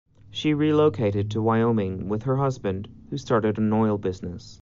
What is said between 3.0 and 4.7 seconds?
who started an oil business.